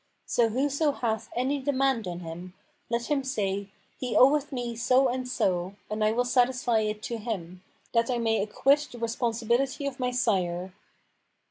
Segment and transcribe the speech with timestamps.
[0.25, 2.55] So whoso hath any demand on him,
[2.89, 3.69] let him say,
[3.99, 7.61] 'He oweth me so and so,' and I will satisfy it to him,
[7.93, 10.73] that I may acquit the responsibility of my sire.